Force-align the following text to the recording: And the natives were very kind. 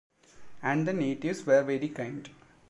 And 0.63 0.87
the 0.87 0.93
natives 0.93 1.45
were 1.45 1.61
very 1.61 1.87
kind. 1.89 2.27